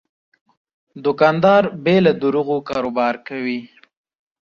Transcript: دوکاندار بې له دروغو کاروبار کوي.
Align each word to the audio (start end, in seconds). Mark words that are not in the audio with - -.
دوکاندار 1.05 1.63
بې 1.83 1.95
له 2.05 2.11
دروغو 2.21 2.57
کاروبار 2.69 3.15
کوي. 3.27 3.59